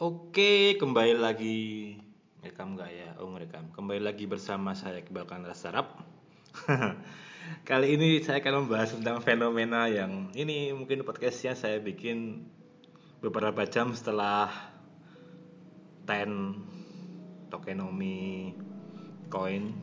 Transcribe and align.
Oke, 0.00 0.80
kembali 0.80 1.12
lagi 1.20 1.92
rekam 2.40 2.72
nggak 2.72 2.88
ya? 2.88 3.08
Oh 3.20 3.28
ngerekam. 3.36 3.68
Kembali 3.68 4.00
lagi 4.00 4.24
bersama 4.24 4.72
saya 4.72 5.04
Iqbal 5.04 5.28
Rasa 5.28 5.52
Sarap. 5.52 6.00
Kali 7.68 8.00
ini 8.00 8.16
saya 8.24 8.40
akan 8.40 8.64
membahas 8.64 8.96
tentang 8.96 9.20
fenomena 9.20 9.92
yang 9.92 10.32
ini 10.32 10.72
mungkin 10.72 11.04
podcastnya 11.04 11.52
saya 11.52 11.84
bikin 11.84 12.48
beberapa 13.20 13.68
jam 13.68 13.92
setelah 13.92 14.48
ten 16.08 16.56
tokenomics 17.52 18.56
coin 19.28 19.76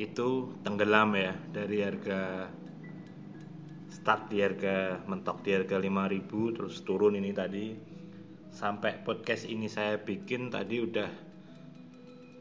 itu 0.00 0.56
tenggelam 0.64 1.12
ya 1.12 1.36
dari 1.52 1.84
harga 1.84 2.48
start 3.92 4.32
di 4.32 4.40
harga 4.40 5.04
mentok 5.04 5.44
di 5.44 5.52
harga 5.52 5.76
5000 5.76 6.56
terus 6.56 6.80
turun 6.88 7.20
ini 7.20 7.36
tadi 7.36 7.92
sampai 8.54 9.02
podcast 9.02 9.50
ini 9.50 9.66
saya 9.66 9.98
bikin 9.98 10.46
tadi 10.46 10.78
udah 10.78 11.10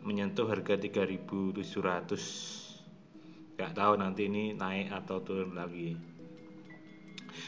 menyentuh 0.05 0.45
harga 0.45 0.77
3700 0.77 3.58
gak 3.58 3.73
tahu 3.73 3.98
nanti 3.98 4.30
ini 4.30 4.54
naik 4.54 4.94
atau 4.94 5.26
turun 5.26 5.57
lagi. 5.57 5.98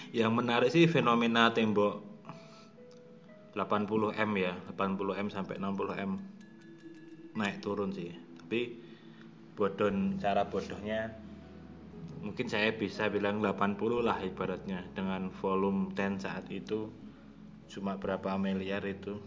Yang 0.10 0.32
menarik 0.34 0.74
sih 0.74 0.90
fenomena 0.90 1.54
tembok 1.54 2.02
80M 3.54 4.32
ya 4.34 4.58
80M 4.74 5.30
sampai 5.30 5.62
60M 5.62 6.18
naik 7.38 7.62
turun 7.62 7.94
sih. 7.94 8.18
Tapi 8.42 8.82
bodoh 9.54 9.94
cara 10.18 10.42
bodohnya 10.50 11.14
mungkin 12.26 12.50
saya 12.50 12.74
bisa 12.74 13.14
bilang 13.14 13.46
80 13.46 13.78
lah 14.02 14.18
ibaratnya 14.26 14.82
dengan 14.98 15.30
volume 15.38 15.94
10 15.94 16.26
saat 16.26 16.50
itu 16.50 17.05
cuma 17.76 18.00
berapa 18.00 18.40
miliar 18.40 18.88
itu 18.88 19.20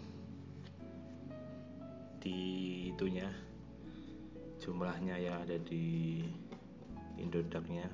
di 2.16 2.40
itunya. 2.96 3.28
Jumlahnya 4.64 5.20
ya 5.20 5.36
ada 5.44 5.60
di 5.60 6.24
Indodaknya 7.20 7.92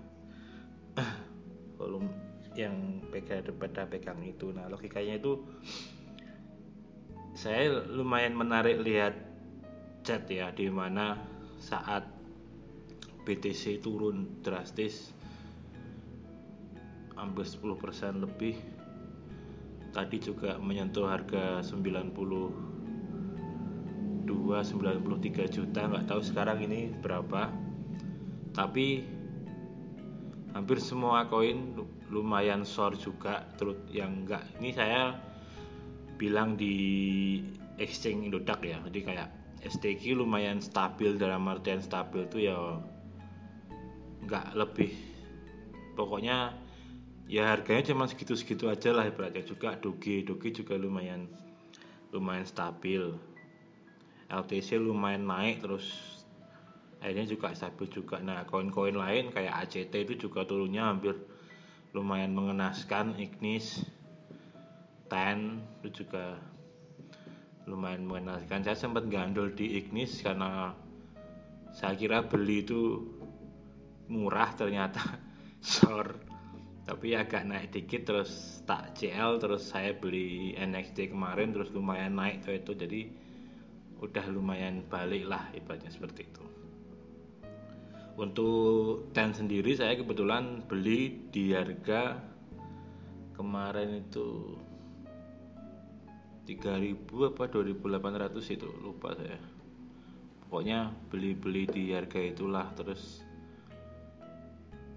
volume 1.76 2.06
yang 2.54 3.02
pegang 3.10 3.42
pada 3.58 3.82
pegang 3.90 4.22
itu. 4.22 4.54
Nah 4.54 4.70
logikanya 4.70 5.18
itu 5.18 5.42
saya 7.34 7.82
lumayan 7.90 8.38
menarik 8.38 8.78
lihat 8.78 9.18
chat 10.06 10.22
ya 10.30 10.54
di 10.54 10.70
mana 10.70 11.18
saat 11.58 12.06
BTC 13.26 13.82
turun 13.82 14.38
drastis 14.44 15.10
hampir 17.18 17.42
10% 17.42 18.22
lebih 18.22 18.73
tadi 19.94 20.18
juga 20.18 20.58
menyentuh 20.58 21.06
harga 21.06 21.62
92 21.62 22.74
93 24.26 25.48
juta. 25.48 25.80
Nggak 25.88 26.06
tahu 26.10 26.20
sekarang 26.20 26.58
ini 26.66 26.90
berapa. 27.00 27.48
Tapi 28.54 29.02
hampir 30.54 30.78
semua 30.78 31.26
koin 31.30 31.78
lumayan 32.10 32.66
short 32.66 32.98
juga. 33.00 33.46
Terus 33.56 33.78
yang 33.90 34.26
enggak 34.26 34.42
ini 34.58 34.70
saya 34.74 35.14
bilang 36.18 36.58
di 36.58 36.74
exchange 37.78 38.30
Indodax 38.30 38.60
ya. 38.62 38.78
Jadi 38.90 39.00
kayak 39.02 39.28
STQ 39.64 40.20
lumayan 40.20 40.60
stabil 40.60 41.16
dalam 41.16 41.48
artian 41.48 41.80
stabil 41.80 42.28
tuh 42.28 42.40
ya 42.42 42.58
nggak 44.26 44.54
lebih. 44.54 44.92
Pokoknya 45.94 46.63
ya 47.24 47.48
harganya 47.48 47.92
cuma 47.92 48.04
segitu-segitu 48.04 48.68
aja 48.68 48.92
lah 48.92 49.08
ibaratnya. 49.08 49.44
Juga 49.44 49.76
doge 49.80 50.24
doge 50.24 50.52
juga 50.52 50.76
lumayan 50.76 51.28
lumayan 52.12 52.46
stabil. 52.46 53.14
LTC 54.28 54.80
lumayan 54.80 55.28
naik 55.28 55.60
terus 55.60 55.86
akhirnya 57.00 57.28
juga 57.28 57.52
stabil 57.52 57.86
juga. 57.92 58.20
Nah 58.20 58.48
koin-koin 58.48 58.96
lain 58.96 59.28
kayak 59.32 59.68
ACT 59.68 59.92
itu 59.92 60.28
juga 60.28 60.48
turunnya 60.48 60.88
hampir 60.88 61.16
lumayan 61.92 62.32
mengenaskan. 62.32 63.20
Ignis 63.20 63.84
Ten 65.08 65.60
itu 65.80 66.04
juga 66.04 66.40
lumayan 67.68 68.04
mengenaskan. 68.08 68.64
Saya 68.64 68.76
sempat 68.76 69.08
gandol 69.08 69.52
di 69.52 69.76
Ignis 69.80 70.20
karena 70.20 70.72
saya 71.72 71.96
kira 71.96 72.24
beli 72.24 72.64
itu 72.64 73.04
murah 74.08 74.52
ternyata. 74.56 75.00
Short 75.64 76.23
tapi 76.84 77.16
agak 77.16 77.48
naik 77.48 77.72
dikit 77.72 78.04
terus 78.04 78.60
tak 78.68 78.92
CL 78.92 79.40
terus 79.40 79.72
saya 79.72 79.96
beli 79.96 80.52
NXT 80.52 81.16
kemarin 81.16 81.56
terus 81.56 81.72
lumayan 81.72 82.12
naik 82.12 82.44
tuh 82.44 82.52
itu. 82.52 82.76
Jadi 82.76 83.00
udah 84.04 84.26
lumayan 84.28 84.84
balik 84.84 85.24
lah 85.24 85.48
ibaratnya 85.56 85.88
seperti 85.88 86.28
itu. 86.28 86.44
Untuk 88.20 89.10
ten 89.16 89.32
sendiri 89.32 89.72
saya 89.74 89.96
kebetulan 89.96 90.60
beli 90.68 91.24
di 91.32 91.56
harga 91.56 92.20
kemarin 93.32 94.04
itu 94.04 94.54
3000 96.44 97.32
apa 97.32 97.48
2800 97.48 98.56
itu 98.60 98.68
lupa 98.84 99.16
saya. 99.16 99.40
Pokoknya 100.44 100.92
beli-beli 101.08 101.64
di 101.64 101.96
harga 101.96 102.20
itulah 102.20 102.68
terus 102.76 103.24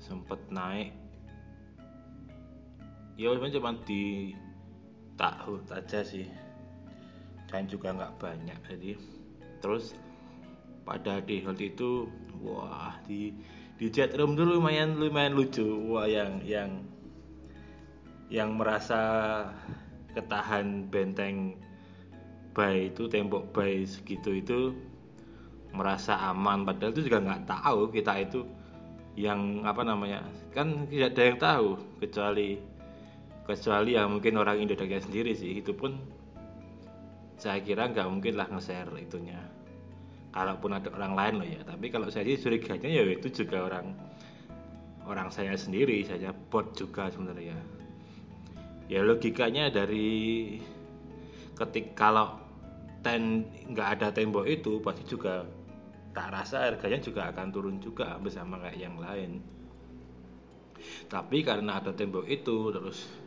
sempet 0.04 0.44
naik 0.52 1.07
ya 3.18 3.34
cuma 3.34 3.74
di 3.84 4.32
tahu 5.18 5.58
aja 5.74 6.06
sih. 6.06 6.30
Dan 7.48 7.66
juga 7.66 7.96
nggak 7.96 8.16
banyak 8.22 8.60
jadi 8.70 8.92
terus 9.58 9.98
pada 10.86 11.20
di 11.24 11.42
hold 11.42 11.60
itu 11.60 12.06
wah 12.40 12.94
di 13.08 13.34
di 13.78 13.88
chat 13.90 14.14
room 14.14 14.38
dulu 14.38 14.62
lumayan 14.62 15.02
lumayan 15.02 15.34
lucu. 15.34 15.66
Wah 15.90 16.06
yang 16.06 16.46
yang 16.46 16.86
yang 18.30 18.60
merasa 18.60 19.00
ketahan 20.14 20.86
benteng 20.92 21.58
bay 22.52 22.92
itu 22.92 23.08
tembok 23.10 23.50
bay 23.56 23.88
segitu 23.88 24.38
itu 24.38 24.60
merasa 25.74 26.20
aman. 26.30 26.68
Padahal 26.68 26.94
itu 26.94 27.08
juga 27.10 27.24
nggak 27.24 27.44
tahu 27.48 27.90
kita 27.90 28.14
itu 28.22 28.42
yang 29.18 29.66
apa 29.66 29.82
namanya 29.82 30.22
kan 30.54 30.86
tidak 30.86 31.18
ada 31.18 31.22
yang 31.26 31.38
tahu 31.42 31.68
kecuali 31.98 32.77
kecuali 33.48 33.96
ya 33.96 34.04
mungkin 34.06 34.36
orang 34.36 34.60
Indonesia 34.60 35.00
sendiri 35.00 35.32
sih 35.32 35.64
itu 35.64 35.72
pun 35.72 35.96
saya 37.40 37.64
kira 37.64 37.88
nggak 37.88 38.08
mungkin 38.12 38.36
lah 38.36 38.52
nge-share 38.52 38.92
itunya. 39.00 39.40
Kalaupun 40.36 40.76
ada 40.76 40.92
orang 40.94 41.14
lain 41.16 41.34
loh 41.42 41.48
ya 41.48 41.62
tapi 41.64 41.88
kalau 41.90 42.12
saya 42.12 42.28
sih 42.28 42.38
curiganya 42.38 42.92
ya 42.92 43.04
itu 43.08 43.32
juga 43.32 43.64
orang 43.66 43.96
orang 45.08 45.32
saya 45.32 45.56
sendiri 45.56 46.04
saja 46.04 46.36
bot 46.36 46.76
juga 46.76 47.08
sebenarnya. 47.08 47.56
Ya 48.92 49.02
logikanya 49.02 49.72
dari 49.72 50.60
ketik 51.56 51.96
kalau 51.96 52.38
ten 53.02 53.48
nggak 53.72 53.88
ada 53.98 54.08
tembok 54.12 54.46
itu 54.46 54.84
pasti 54.84 55.08
juga 55.08 55.48
tak 56.12 56.34
rasa 56.34 56.68
harganya 56.68 57.00
juga 57.00 57.32
akan 57.32 57.48
turun 57.54 57.78
juga 57.80 58.20
bersama 58.20 58.60
kayak 58.60 58.78
yang 58.78 58.98
lain. 59.00 59.40
Tapi 61.08 61.42
karena 61.42 61.80
ada 61.80 61.96
tembok 61.96 62.28
itu 62.28 62.70
terus 62.76 63.27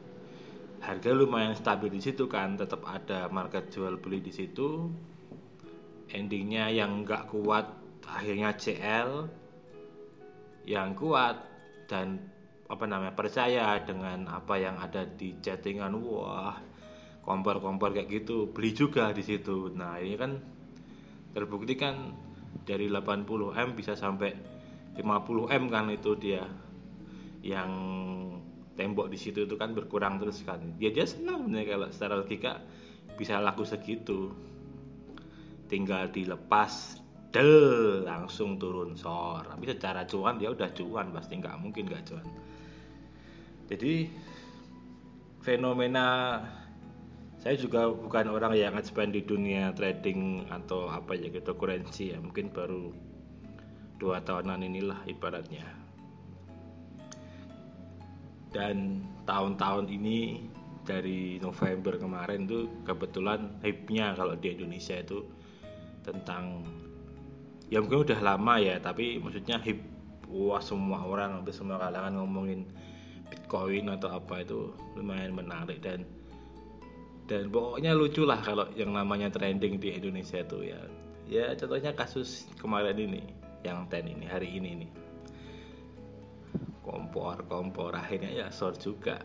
harga 0.80 1.12
lumayan 1.12 1.52
stabil 1.52 1.92
di 1.92 2.00
situ 2.00 2.24
kan 2.24 2.56
tetap 2.56 2.80
ada 2.88 3.28
market 3.28 3.68
jual 3.68 4.00
beli 4.00 4.24
di 4.24 4.32
situ. 4.32 4.88
Endingnya 6.10 6.72
yang 6.72 7.06
nggak 7.06 7.30
kuat 7.30 7.66
akhirnya 8.10 8.56
CL 8.56 9.30
yang 10.66 10.98
kuat 10.98 11.38
dan 11.86 12.18
apa 12.66 12.84
namanya 12.86 13.14
percaya 13.14 13.78
dengan 13.82 14.26
apa 14.26 14.56
yang 14.56 14.80
ada 14.80 15.04
di 15.04 15.36
chattingan. 15.38 15.94
Wah 16.00 16.56
kompor-kompor 17.20 17.92
kayak 17.92 18.08
gitu 18.08 18.48
beli 18.50 18.72
juga 18.72 19.12
di 19.12 19.20
situ. 19.20 19.70
Nah 19.76 20.00
ini 20.00 20.16
kan 20.16 20.32
terbukti 21.36 21.76
kan 21.76 22.16
dari 22.64 22.90
80M 22.90 23.76
bisa 23.76 23.94
sampai 23.94 24.32
50M 24.96 25.64
kan 25.68 25.86
itu 25.92 26.16
dia. 26.16 26.48
Yang 27.40 27.72
tembok 28.78 29.10
di 29.10 29.18
situ 29.18 29.46
itu 29.46 29.54
kan 29.58 29.74
berkurang 29.74 30.20
terus 30.22 30.42
kan. 30.46 30.60
Dia 30.78 30.90
dia 30.94 31.06
senang 31.06 31.50
nih 31.50 31.66
kalau 31.74 31.88
secara 31.90 32.20
logika 32.20 32.62
bisa 33.18 33.38
laku 33.42 33.66
segitu. 33.66 34.30
Tinggal 35.70 36.10
dilepas 36.10 36.98
del 37.30 38.02
langsung 38.02 38.58
turun 38.58 38.98
sor. 38.98 39.46
Tapi 39.46 39.64
secara 39.70 40.02
cuan 40.06 40.38
dia 40.38 40.50
udah 40.50 40.70
cuan 40.74 41.14
pasti 41.14 41.38
nggak 41.38 41.56
mungkin 41.62 41.86
nggak 41.86 42.04
cuan. 42.10 42.26
Jadi 43.70 44.10
fenomena 45.40 46.38
saya 47.40 47.56
juga 47.56 47.88
bukan 47.88 48.28
orang 48.28 48.52
yang 48.58 48.74
expand 48.76 49.16
di 49.16 49.24
dunia 49.24 49.72
trading 49.72 50.44
atau 50.50 50.90
apa 50.90 51.14
ya 51.14 51.30
cryptocurrency 51.30 52.12
ya. 52.12 52.18
Mungkin 52.18 52.50
baru 52.50 52.90
dua 54.00 54.24
tahunan 54.24 54.64
inilah 54.64 55.04
ibaratnya 55.06 55.89
dan 58.50 59.06
tahun-tahun 59.26 59.86
ini 59.90 60.46
dari 60.82 61.38
November 61.38 61.94
kemarin 62.00 62.50
tuh 62.50 62.66
kebetulan 62.82 63.60
hype-nya 63.62 64.18
kalau 64.18 64.34
di 64.34 64.58
Indonesia 64.58 64.98
itu 64.98 65.22
tentang 66.02 66.66
ya 67.70 67.78
mungkin 67.78 68.02
udah 68.02 68.18
lama 68.18 68.58
ya 68.58 68.82
tapi 68.82 69.22
maksudnya 69.22 69.62
hype 69.62 69.84
wah 70.26 70.58
semua 70.58 71.06
orang 71.06 71.38
hampir 71.38 71.54
semua 71.54 71.78
kalangan 71.78 72.18
ngomongin 72.18 72.66
Bitcoin 73.30 73.86
atau 73.86 74.10
apa 74.10 74.42
itu 74.42 74.74
lumayan 74.98 75.30
menarik 75.30 75.78
dan 75.78 76.02
dan 77.30 77.46
pokoknya 77.46 77.94
lucu 77.94 78.26
lah 78.26 78.42
kalau 78.42 78.66
yang 78.74 78.90
namanya 78.90 79.30
trending 79.30 79.78
di 79.78 79.94
Indonesia 79.94 80.42
itu 80.42 80.66
ya. 80.66 80.82
Ya 81.30 81.54
contohnya 81.54 81.94
kasus 81.94 82.50
kemarin 82.58 82.98
ini 82.98 83.22
yang 83.62 83.86
ten 83.86 84.10
ini 84.10 84.26
hari 84.26 84.50
ini 84.50 84.82
nih 84.82 84.90
kompor 86.90 87.46
kompor. 87.46 87.94
Akhirnya 87.94 88.34
ya 88.34 88.46
short 88.50 88.82
juga. 88.82 89.22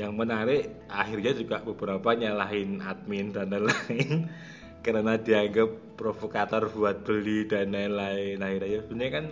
Yang 0.00 0.12
menarik 0.16 0.62
akhirnya 0.88 1.36
juga 1.36 1.60
beberapa 1.60 2.16
nyalahin 2.16 2.80
admin 2.80 3.36
dan 3.36 3.52
lain-lain. 3.52 4.32
Karena 4.84 5.20
dianggap 5.20 6.00
provokator 6.00 6.72
buat 6.72 7.04
beli 7.04 7.44
dan 7.44 7.76
lain-lain. 7.76 8.40
Akhirnya 8.40 8.80
sebenarnya 8.88 9.12
kan 9.12 9.26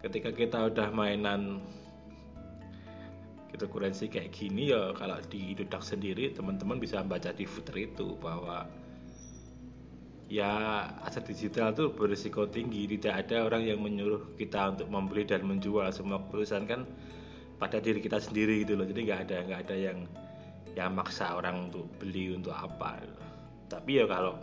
ketika 0.00 0.32
kita 0.32 0.58
udah 0.72 0.88
mainan 0.96 1.60
kurensi 3.68 4.08
kayak 4.08 4.32
gini 4.32 4.72
ya 4.72 4.96
kalau 4.96 5.20
di 5.28 5.52
sendiri 5.84 6.32
teman-teman 6.32 6.80
bisa 6.80 7.04
baca 7.04 7.28
di 7.28 7.44
footer 7.44 7.76
itu 7.76 8.16
bahwa 8.16 8.64
ya 10.30 10.86
aset 11.02 11.26
digital 11.26 11.74
itu 11.74 11.90
berisiko 11.90 12.46
tinggi. 12.46 12.86
Tidak 12.86 13.10
ada 13.10 13.50
orang 13.50 13.66
yang 13.66 13.82
menyuruh 13.82 14.38
kita 14.38 14.78
untuk 14.78 14.86
membeli 14.86 15.26
dan 15.26 15.42
menjual. 15.42 15.90
Semua 15.90 16.22
perusahaan 16.22 16.64
kan 16.64 16.86
pada 17.58 17.82
diri 17.82 17.98
kita 17.98 18.22
sendiri 18.22 18.62
gitu 18.62 18.78
loh. 18.78 18.86
Jadi 18.86 19.00
nggak 19.10 19.20
ada 19.26 19.36
nggak 19.44 19.60
ada 19.66 19.76
yang 19.76 19.98
yang 20.78 20.94
maksa 20.94 21.34
orang 21.34 21.66
untuk 21.66 21.90
beli 21.98 22.30
untuk 22.30 22.54
apa 22.54 23.02
gitu. 23.02 23.18
tapi 23.66 24.02
ya 24.02 24.06
kalau 24.06 24.38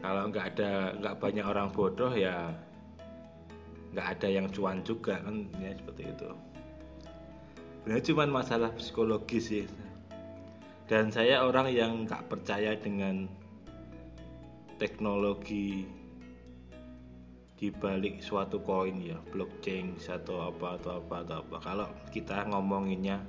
kalau 0.00 0.28
nggak 0.28 0.56
ada 0.56 0.96
nggak 0.96 1.16
banyak 1.16 1.44
orang 1.44 1.68
bodoh 1.72 2.12
ya 2.12 2.52
nggak 3.92 4.06
ada 4.16 4.28
yang 4.28 4.46
cuan 4.52 4.80
juga 4.84 5.20
kan 5.20 5.48
ya 5.60 5.72
seperti 5.76 6.02
itu. 6.08 6.28
Sebenarnya 7.80 8.04
cuma 8.12 8.24
masalah 8.28 8.70
psikologis 8.76 9.44
sih. 9.48 9.66
Dan 10.84 11.08
saya 11.08 11.40
orang 11.44 11.72
yang 11.72 12.04
nggak 12.04 12.28
percaya 12.28 12.76
dengan 12.76 13.28
teknologi 14.80 15.84
di 17.60 17.68
balik 17.68 18.24
suatu 18.24 18.64
koin 18.64 19.04
ya 19.04 19.20
blockchain 19.28 20.00
atau 20.00 20.48
apa 20.48 20.80
atau 20.80 21.04
apa 21.04 21.14
atau 21.20 21.36
apa. 21.44 21.56
Kalau 21.60 21.86
kita 22.08 22.48
ngomonginnya 22.48 23.20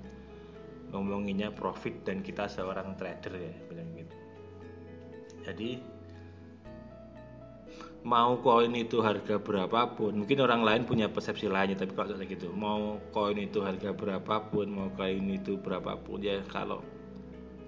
ngomonginnya 0.96 1.52
profit 1.52 2.08
dan 2.08 2.24
kita 2.24 2.48
seorang 2.48 2.96
trader 2.96 3.36
ya 3.36 3.54
bilang 3.68 3.92
gitu. 3.92 4.16
Jadi 5.44 5.70
mau 8.02 8.34
koin 8.42 8.74
itu 8.74 8.98
harga 8.98 9.38
berapapun 9.38 10.26
mungkin 10.26 10.42
orang 10.42 10.66
lain 10.66 10.82
punya 10.90 11.06
persepsi 11.06 11.46
lainnya 11.46 11.78
tapi 11.86 11.94
kalau 11.94 12.18
kayak 12.18 12.34
gitu 12.34 12.50
mau 12.50 12.98
koin 13.14 13.38
itu 13.38 13.62
harga 13.62 13.94
berapapun 13.94 14.74
mau 14.74 14.90
koin 14.98 15.22
itu 15.30 15.62
berapapun 15.62 16.26
ya 16.26 16.42
kalau 16.50 16.82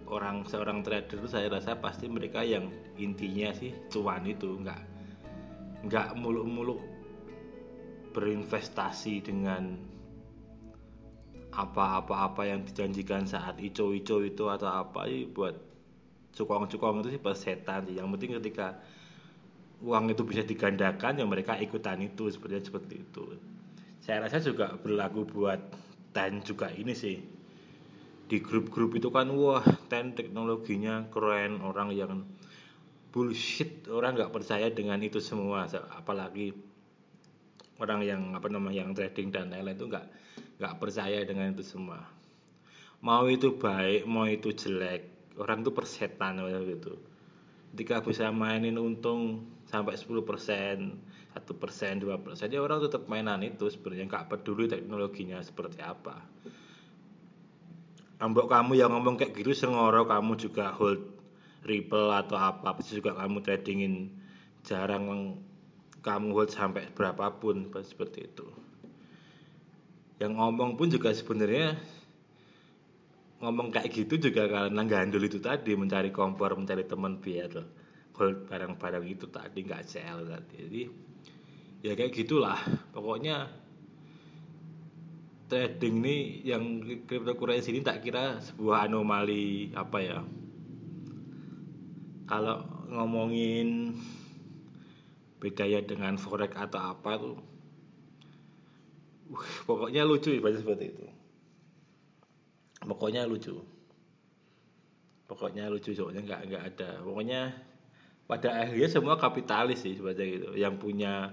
orang 0.07 0.43
seorang 0.47 0.83
trader 0.83 1.19
itu 1.19 1.27
saya 1.29 1.47
rasa 1.47 1.79
pasti 1.79 2.09
mereka 2.11 2.43
yang 2.43 2.71
intinya 2.99 3.53
sih 3.55 3.71
cuan 3.91 4.23
itu 4.27 4.59
nggak 4.59 4.81
nggak 5.87 6.15
muluk-muluk 6.15 6.79
berinvestasi 8.13 9.25
dengan 9.25 9.75
apa-apa-apa 11.53 12.49
yang 12.49 12.65
dijanjikan 12.65 13.29
saat 13.29 13.61
ico-ico 13.61 14.25
itu 14.25 14.49
atau 14.49 14.69
apa 14.69 15.05
ya 15.05 15.29
buat 15.29 15.53
cukong-cukong 16.33 17.05
itu 17.05 17.17
sih 17.17 17.21
persetan 17.21 17.85
sih. 17.85 18.01
Yang 18.01 18.07
penting 18.17 18.31
ketika 18.41 18.67
uang 19.85 20.09
itu 20.09 20.25
bisa 20.25 20.41
digandakan 20.41 21.21
yang 21.21 21.29
mereka 21.29 21.53
ikutan 21.61 22.01
itu 22.01 22.29
seperti 22.33 22.73
seperti 22.73 22.95
itu. 23.05 23.37
Saya 24.01 24.25
rasa 24.25 24.41
juga 24.41 24.73
berlaku 24.81 25.29
buat 25.29 25.61
ten 26.13 26.41
juga 26.41 26.73
ini 26.73 26.93
sih 26.97 27.21
di 28.27 28.37
grup-grup 28.39 28.95
itu 28.95 29.11
kan 29.11 29.27
wah 29.35 29.63
ten 29.91 30.15
teknologinya 30.15 31.07
keren 31.11 31.59
orang 31.59 31.89
yang 31.91 32.23
bullshit 33.13 33.85
orang 33.91 34.17
nggak 34.17 34.33
percaya 34.33 34.67
dengan 34.73 34.97
itu 35.03 35.21
semua. 35.21 35.69
Apalagi 35.93 36.55
orang 37.77 38.01
yang 38.01 38.21
apa 38.33 38.47
namanya 38.49 38.85
yang 38.85 38.95
trading 38.95 39.29
dan 39.29 39.53
lain-lain 39.53 39.77
itu 39.77 39.85
nggak 39.85 40.07
nggak 40.57 40.75
percaya 40.79 41.19
dengan 41.27 41.53
itu 41.53 41.63
semua. 41.65 42.01
Mau 43.03 43.27
itu 43.27 43.59
baik 43.59 44.07
mau 44.07 44.25
itu 44.25 44.55
jelek 44.55 45.35
orang 45.37 45.61
itu 45.61 45.71
persetan 45.75 46.39
gitu. 46.65 46.95
Ketika 47.73 48.05
bisa 48.05 48.29
mainin 48.29 48.77
untung 48.77 49.49
sampai 49.65 49.97
10 49.97 50.23
persen 50.23 51.01
satu 51.33 51.57
persen 51.57 51.97
dua 51.97 52.21
persen 52.21 52.53
ya 52.53 52.61
orang 52.61 52.85
tetap 52.85 53.09
mainan 53.09 53.41
itu 53.41 53.65
sebenarnya 53.65 54.05
nggak 54.05 54.25
peduli 54.29 54.69
teknologinya 54.69 55.41
seperti 55.41 55.81
apa 55.81 56.21
ambok 58.23 58.47
kamu 58.47 58.79
yang 58.79 58.95
ngomong 58.95 59.19
kayak 59.19 59.35
gitu 59.35 59.51
sengoro 59.51 60.07
kamu 60.07 60.39
juga 60.39 60.71
hold 60.71 61.11
Ripple 61.63 62.11
atau 62.11 62.39
apa 62.39 62.75
pasti 62.75 62.99
juga 62.99 63.15
kamu 63.19 63.43
tradingin. 63.43 64.11
Jarang 64.63 65.35
kamu 65.99 66.27
hold 66.31 66.51
sampai 66.51 66.87
berapapun 66.91 67.67
seperti 67.83 68.31
itu. 68.31 68.47
Yang 70.23 70.33
ngomong 70.39 70.79
pun 70.79 70.87
juga 70.87 71.11
sebenarnya 71.11 71.75
ngomong 73.43 73.75
kayak 73.75 73.91
gitu 73.91 74.31
juga 74.31 74.47
karena 74.47 74.81
gandul 74.87 75.27
itu 75.27 75.43
tadi 75.43 75.75
mencari 75.75 76.15
kompor 76.15 76.55
mencari 76.55 76.87
teman 76.87 77.19
biar 77.19 77.51
hold 78.15 78.47
barang-barang 78.47 79.03
itu 79.03 79.27
tadi 79.27 79.67
nggak 79.67 79.83
CL 79.83 80.19
tadi. 80.31 80.55
Jadi 80.63 80.81
ya 81.83 81.91
kayak 81.95 82.11
gitulah. 82.15 82.59
Pokoknya 82.95 83.62
trading 85.53 86.01
ini 86.01 86.17
yang 86.41 86.81
cryptocurrency 87.05 87.77
ini 87.77 87.85
tak 87.85 88.01
kira 88.01 88.41
sebuah 88.41 88.89
anomali 88.89 89.69
apa 89.77 89.97
ya? 90.01 90.19
Kalau 92.25 92.65
ngomongin 92.89 93.93
bedanya 95.37 95.85
dengan 95.85 96.17
forex 96.17 96.57
atau 96.57 96.81
apa 96.81 97.11
tuh 97.21 97.37
uh, 99.37 99.49
pokoknya 99.69 100.01
lucu 100.01 100.33
ya 100.33 100.41
seperti 100.41 100.89
itu. 100.89 101.05
Pokoknya 102.81 103.29
lucu. 103.29 103.61
Pokoknya 105.29 105.69
lucu 105.69 105.93
soalnya 105.93 106.25
nggak 106.25 106.41
nggak 106.49 106.63
ada. 106.73 106.89
Pokoknya 107.05 107.53
pada 108.25 108.65
akhirnya 108.65 108.89
semua 108.89 109.21
kapitalis 109.21 109.85
sih 109.85 109.93
seperti 109.93 110.41
itu. 110.41 110.49
Yang 110.57 110.81
punya 110.81 111.29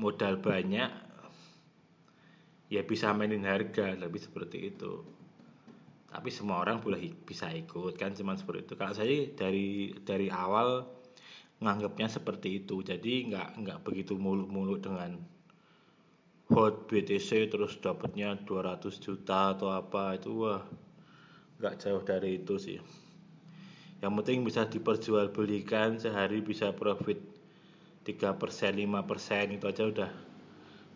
modal 0.00 0.40
banyak 0.40 1.03
ya 2.72 2.82
bisa 2.84 3.12
mainin 3.12 3.44
harga 3.44 3.96
lebih 3.96 4.20
seperti 4.20 4.72
itu. 4.72 5.04
Tapi 6.14 6.30
semua 6.30 6.62
orang 6.62 6.78
boleh 6.78 7.10
bisa 7.26 7.50
ikut 7.50 7.98
kan 7.98 8.14
cuman 8.14 8.38
seperti 8.38 8.70
itu. 8.70 8.74
Kalau 8.78 8.94
saya 8.94 9.26
dari 9.34 9.90
dari 10.06 10.30
awal 10.30 10.86
nganggapnya 11.58 12.06
seperti 12.06 12.62
itu. 12.62 12.80
Jadi 12.86 13.34
nggak 13.34 13.48
nggak 13.60 13.78
begitu 13.82 14.14
muluk-muluk 14.14 14.84
dengan 14.84 15.18
hot 16.52 16.86
BTC 16.86 17.50
terus 17.50 17.80
dapatnya 17.80 18.36
200 18.46 18.84
juta 19.00 19.56
atau 19.56 19.72
apa 19.72 20.20
itu 20.20 20.44
wah 20.44 20.62
nggak 21.58 21.74
jauh 21.82 22.02
dari 22.04 22.42
itu 22.42 22.54
sih. 22.60 22.78
Yang 24.04 24.12
penting 24.20 24.38
bisa 24.44 24.68
diperjualbelikan 24.68 25.96
sehari 25.96 26.44
bisa 26.44 26.76
profit 26.76 27.16
3% 28.04 28.36
5% 28.36 29.56
itu 29.56 29.64
aja 29.64 29.84
udah 29.88 30.10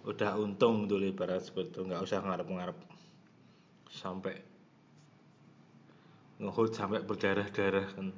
udah 0.08 0.40
untung 0.40 0.88
dulu 0.88 1.04
ibarat 1.04 1.44
itu 1.44 1.80
nggak 1.84 2.00
usah 2.00 2.24
ngarep-ngarep. 2.24 2.78
Sampai 3.92 4.40
ngehold 6.40 6.72
sampai 6.72 7.04
berdarah-darah 7.04 7.86
kan. 7.92 8.08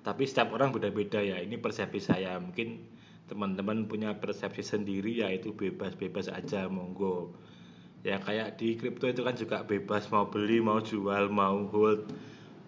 Tapi 0.00 0.24
setiap 0.24 0.56
orang 0.56 0.72
beda-beda 0.72 1.20
ya 1.20 1.36
ini 1.36 1.60
persepsi 1.60 2.00
saya. 2.00 2.40
Mungkin 2.40 2.80
teman-teman 3.28 3.84
punya 3.84 4.16
persepsi 4.16 4.64
sendiri 4.64 5.20
ya 5.20 5.28
itu 5.28 5.52
bebas-bebas 5.52 6.32
aja 6.32 6.64
monggo. 6.72 7.36
Ya 8.00 8.16
kayak 8.16 8.56
di 8.56 8.80
kripto 8.80 9.04
itu 9.04 9.20
kan 9.20 9.36
juga 9.36 9.68
bebas 9.68 10.08
mau 10.08 10.32
beli 10.32 10.64
mau 10.64 10.80
jual 10.80 11.28
mau 11.28 11.68
hold 11.68 12.08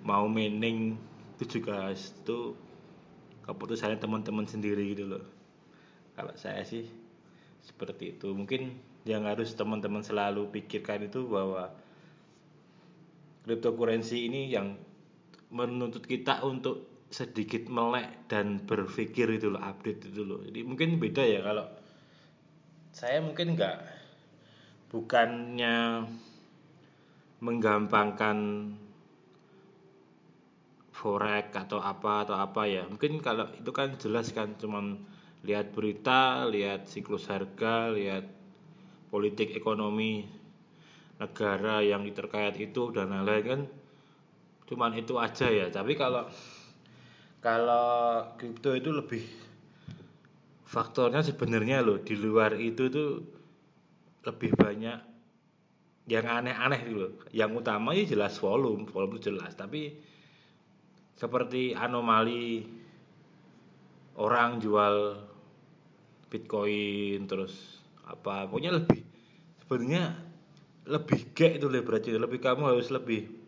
mau 0.04 0.28
mining. 0.28 1.00
Itu 1.40 1.48
juga 1.48 1.88
itu 1.96 2.52
keputusannya 3.48 3.96
teman-teman 3.96 4.44
sendiri 4.44 4.92
gitu 4.92 5.08
loh. 5.08 5.24
Kalau 6.12 6.36
saya 6.36 6.60
sih 6.60 6.99
seperti 7.70 8.18
itu. 8.18 8.34
Mungkin 8.34 8.74
yang 9.06 9.24
harus 9.24 9.54
teman-teman 9.54 10.02
selalu 10.02 10.50
pikirkan 10.50 11.06
itu 11.06 11.24
bahwa 11.30 11.72
cryptocurrency 13.46 14.28
ini 14.28 14.50
yang 14.52 14.76
menuntut 15.48 16.04
kita 16.04 16.44
untuk 16.44 16.90
sedikit 17.10 17.66
melek 17.66 18.30
dan 18.30 18.62
berpikir 18.62 19.26
itu 19.34 19.50
loh 19.50 19.62
update 19.62 20.12
itu 20.14 20.22
loh. 20.22 20.42
Jadi 20.46 20.62
mungkin 20.62 21.02
beda 21.02 21.22
ya 21.26 21.40
kalau 21.42 21.66
saya 22.94 23.18
mungkin 23.18 23.58
nggak 23.58 23.76
bukannya 24.94 26.06
menggampangkan 27.40 28.38
forex 30.94 31.56
atau 31.56 31.80
apa 31.80 32.28
atau 32.28 32.36
apa 32.36 32.68
ya. 32.68 32.84
Mungkin 32.86 33.18
kalau 33.24 33.48
itu 33.56 33.72
kan 33.72 33.96
jelas 33.96 34.30
kan 34.30 34.54
cuman 34.60 35.00
lihat 35.40 35.72
berita 35.72 36.44
lihat 36.44 36.84
siklus 36.84 37.24
harga 37.32 37.88
lihat 37.92 38.28
politik 39.08 39.56
ekonomi 39.56 40.28
negara 41.20 41.84
yang 41.84 42.04
terkait 42.12 42.56
itu 42.60 42.92
dan 42.92 43.12
lain-lain 43.12 43.44
kan? 43.44 43.60
Cuman 44.68 44.96
itu 44.96 45.16
aja 45.20 45.48
ya. 45.48 45.68
Tapi 45.68 45.96
kalau 45.96 46.28
kalau 47.40 48.24
kripto 48.36 48.76
itu 48.76 48.92
lebih 48.92 49.24
faktornya 50.68 51.24
sebenarnya 51.24 51.82
loh 51.82 51.98
di 52.00 52.14
luar 52.14 52.54
itu 52.56 52.86
tuh 52.92 53.10
lebih 54.22 54.52
banyak 54.54 54.98
yang 56.08 56.26
aneh-aneh 56.28 56.80
gitu 56.84 56.98
loh. 57.00 57.12
Yang 57.32 57.50
utama 57.64 57.96
ya 57.96 58.04
jelas 58.04 58.36
volume 58.40 58.88
volume 58.88 59.20
jelas. 59.20 59.52
Tapi 59.56 59.92
seperti 61.16 61.76
anomali 61.76 62.64
orang 64.16 64.60
jual 64.60 65.28
bitcoin 66.30 67.26
terus 67.26 67.82
apa 68.06 68.46
pokoknya 68.46 68.78
lebih 68.78 69.02
sebenarnya 69.66 70.14
lebih 70.88 71.34
gek 71.36 71.60
itu 71.60 71.66
berarti 71.68 72.16
lebih 72.16 72.40
kamu 72.40 72.74
harus 72.74 72.88
lebih 72.88 73.40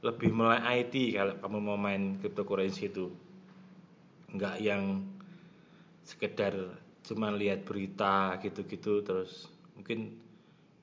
lebih 0.00 0.32
mulai 0.32 0.80
IT 0.80 1.12
kalau 1.12 1.34
kamu 1.36 1.58
mau 1.60 1.76
main 1.76 2.16
cryptocurrency 2.20 2.88
itu. 2.88 3.12
Nggak 4.32 4.56
yang 4.64 5.04
sekedar 6.08 6.56
cuma 7.04 7.28
lihat 7.32 7.68
berita 7.68 8.40
gitu-gitu 8.40 9.04
terus 9.04 9.52
mungkin 9.76 10.16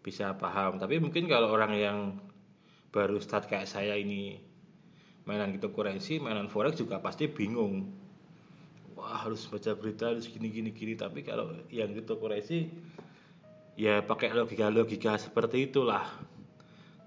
bisa 0.05 0.37
paham. 0.37 0.77
Tapi 0.77 1.01
mungkin 1.01 1.25
kalau 1.25 1.49
orang 1.49 1.73
yang 1.73 1.99
baru 2.93 3.17
start 3.17 3.49
kayak 3.49 3.65
saya 3.65 3.97
ini 3.97 4.37
mainan 5.25 5.51
cryptocurrency 5.57 6.23
mainan 6.23 6.47
forex 6.47 6.79
juga 6.79 7.03
pasti 7.03 7.27
bingung 7.27 7.91
wah 9.07 9.23
harus 9.23 9.47
baca 9.47 9.71
berita 9.71 10.11
harus 10.11 10.27
gini 10.27 10.51
gini. 10.51 10.75
Gini 10.75 10.99
tapi 10.99 11.23
kalau 11.23 11.55
yang 11.71 11.95
cryptocurrency 11.95 12.67
ya 13.79 14.03
pakai 14.03 14.35
logika 14.35 14.67
logika 14.67 15.15
seperti 15.15 15.71
itulah. 15.71 16.03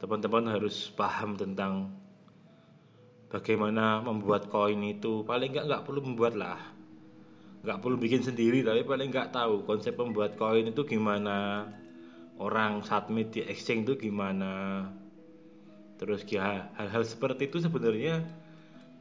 Teman-teman 0.01 0.49
harus 0.49 0.89
paham 0.97 1.37
tentang 1.37 1.93
bagaimana 3.29 4.01
membuat 4.01 4.49
koin 4.49 4.81
itu. 4.81 5.29
Paling 5.29 5.53
nggak 5.53 5.67
nggak 5.69 5.85
perlu 5.85 6.01
membuat 6.01 6.41
lah. 6.41 6.61
Nggak 7.61 7.85
perlu 7.85 8.01
bikin 8.01 8.25
sendiri 8.25 8.65
tapi 8.65 8.81
paling 8.89 9.13
nggak 9.13 9.37
tahu 9.37 9.69
konsep 9.69 9.93
membuat 10.01 10.41
koin 10.41 10.73
itu 10.73 10.89
gimana. 10.89 11.69
Orang 12.41 12.81
submit 12.81 13.37
di 13.37 13.45
exchange 13.45 13.93
itu 13.93 14.09
gimana. 14.09 14.89
Terus 16.01 16.25
ya 16.25 16.73
hal-hal 16.81 17.05
seperti 17.05 17.53
itu 17.53 17.61
sebenarnya 17.61 18.25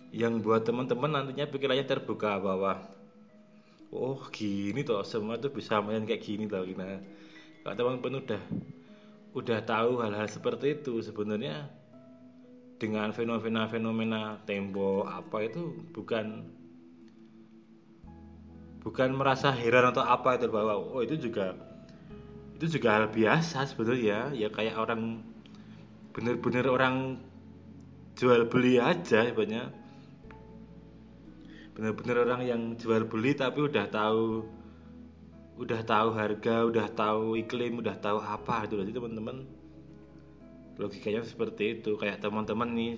yang 0.10 0.42
buat 0.42 0.66
teman-teman 0.66 1.22
nantinya 1.22 1.46
pikirannya 1.46 1.86
terbuka 1.86 2.42
bahwa 2.42 2.82
oh 3.94 4.22
gini 4.34 4.82
toh 4.82 5.06
semua 5.06 5.38
itu 5.38 5.54
bisa 5.54 5.82
main 5.82 6.06
kayak 6.06 6.26
gini 6.26 6.46
loh 6.50 6.66
nah 6.78 6.98
kalau 7.62 7.76
teman-teman 7.78 8.26
udah 8.26 8.44
udah 9.38 9.60
tahu 9.62 10.02
hal-hal 10.02 10.26
seperti 10.26 10.82
itu 10.82 11.06
sebenarnya 11.06 11.70
dengan 12.82 13.14
fenomena-fenomena 13.14 14.42
tembok 14.48 15.06
apa 15.06 15.38
itu 15.46 15.84
bukan 15.94 16.48
bukan 18.80 19.10
merasa 19.14 19.52
heran 19.52 19.92
atau 19.92 20.02
apa 20.02 20.40
itu 20.40 20.48
bahwa 20.50 20.80
oh 20.80 21.04
itu 21.04 21.20
juga 21.20 21.54
itu 22.60 22.80
juga 22.80 23.00
hal 23.00 23.08
biasa 23.08 23.72
sebenarnya. 23.72 24.36
Ya 24.36 24.52
kayak 24.52 24.76
orang 24.76 25.24
bener-bener 26.12 26.68
orang 26.68 27.20
jual 28.20 28.44
beli 28.52 28.76
aja 28.84 29.32
banyak 29.32 29.79
bener-bener 31.80 32.28
orang 32.28 32.42
yang 32.44 32.62
jual 32.76 33.08
beli 33.08 33.32
tapi 33.40 33.64
udah 33.64 33.88
tahu 33.88 34.44
udah 35.56 35.80
tahu 35.88 36.12
harga 36.12 36.68
udah 36.68 36.88
tahu 36.92 37.40
iklim 37.40 37.80
udah 37.80 37.96
tahu 38.04 38.20
apa 38.20 38.68
itu 38.68 38.84
jadi 38.84 38.92
teman-teman 39.00 39.48
logikanya 40.80 41.22
seperti 41.28 41.78
itu. 41.78 42.00
Kayak 42.00 42.24
teman-teman 42.24 42.72
nih 42.72 42.96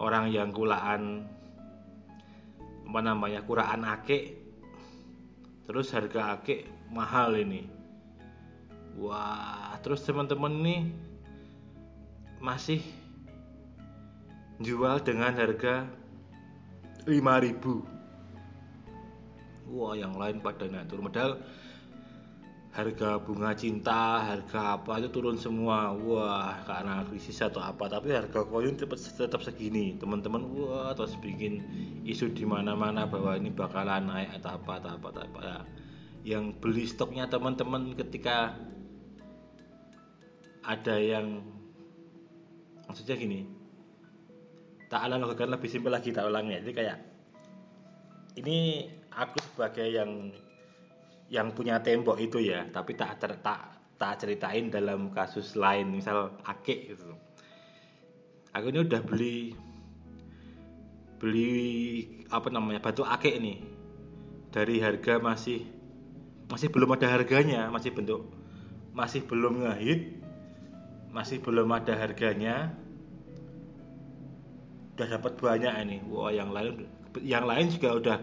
orang 0.00 0.32
yang 0.32 0.50
kulaan 0.50 1.28
apa 2.88 3.00
namanya 3.04 3.44
kuraan 3.44 3.84
ake 3.84 4.40
terus 5.68 5.92
harga 5.92 6.40
ake 6.40 6.64
mahal 6.88 7.36
ini. 7.36 7.68
Wah 8.96 9.76
terus 9.84 10.00
teman-teman 10.02 10.64
nih 10.64 10.82
masih 12.40 12.80
jual 14.58 15.04
dengan 15.04 15.36
harga 15.36 15.86
5000 17.08 17.98
wah 19.72 19.96
yang 19.96 20.16
lain 20.16 20.40
pada 20.44 20.68
turun. 20.88 21.08
Modal 21.08 21.40
harga 22.68 23.18
bunga 23.18 23.56
cinta 23.56 24.22
harga 24.22 24.76
apa 24.76 25.00
itu 25.00 25.08
turun 25.08 25.40
semua. 25.40 25.92
Wah 25.96 26.60
karena 26.64 27.04
krisis 27.08 27.40
atau 27.40 27.64
apa. 27.64 27.88
Tapi 27.88 28.12
harga 28.12 28.44
koin 28.44 28.76
tetap, 28.76 29.00
tetap 29.00 29.40
segini. 29.40 29.96
Teman-teman 29.96 30.44
wah 30.52 30.92
terus 30.92 31.16
bikin 31.20 31.64
isu 32.04 32.32
di 32.32 32.44
mana-mana 32.44 33.08
bahwa 33.08 33.36
ini 33.36 33.52
bakalan 33.52 34.08
naik 34.08 34.40
atau 34.40 34.56
apa 34.56 34.72
atau 34.80 34.90
apa 34.96 35.06
atau 35.12 35.22
apa. 35.24 35.40
Ya 35.40 35.58
yang 36.26 36.52
beli 36.52 36.84
stoknya 36.84 37.30
teman-teman 37.30 37.96
ketika 37.96 38.52
ada 40.66 40.96
yang 41.00 41.40
maksudnya 42.84 43.16
gini 43.16 43.57
tak 44.88 45.04
analogikan 45.04 45.52
lebih 45.52 45.68
simpel 45.68 45.92
lagi 45.92 46.10
tak 46.10 46.28
ulangnya. 46.28 46.64
Jadi 46.64 46.72
kayak 46.72 46.98
ini 48.40 48.88
aku 49.12 49.36
sebagai 49.52 49.88
yang 49.88 50.32
yang 51.28 51.52
punya 51.52 51.80
tembok 51.84 52.16
itu 52.16 52.40
ya 52.40 52.64
tapi 52.72 52.96
tak 52.96 53.20
ter, 53.20 53.36
tak 53.44 53.76
tak 54.00 54.24
ceritain 54.24 54.72
dalam 54.72 55.12
kasus 55.12 55.54
lain 55.54 55.92
misal 55.92 56.40
ake 56.48 56.96
gitu. 56.96 57.12
Aku 58.56 58.72
ini 58.72 58.80
udah 58.80 59.00
beli 59.04 59.52
beli 61.20 61.54
apa 62.32 62.48
namanya 62.48 62.80
batu 62.80 63.04
ake 63.04 63.36
ini. 63.36 63.60
Dari 64.48 64.80
harga 64.80 65.20
masih 65.20 65.60
masih 66.48 66.72
belum 66.72 66.96
ada 66.96 67.12
harganya 67.12 67.68
masih 67.68 67.92
bentuk 67.92 68.24
masih 68.96 69.20
belum 69.28 69.68
ngehit 69.68 70.16
masih 71.12 71.44
belum 71.44 71.68
ada 71.76 71.92
harganya 71.92 72.72
udah 74.98 75.14
dapat 75.14 75.32
banyak 75.38 75.74
ini. 75.86 75.96
Wah 76.10 76.34
yang 76.34 76.50
lain 76.50 76.90
yang 77.22 77.46
lain 77.46 77.70
juga 77.70 77.90
udah 77.94 78.16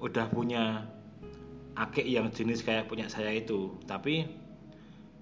udah 0.00 0.26
punya 0.32 0.88
akek 1.76 2.08
yang 2.08 2.32
jenis 2.32 2.64
kayak 2.64 2.88
punya 2.88 3.04
saya 3.12 3.36
itu. 3.36 3.76
Tapi 3.84 4.24